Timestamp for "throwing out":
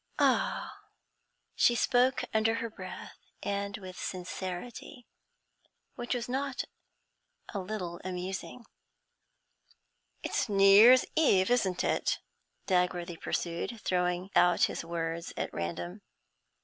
13.81-14.63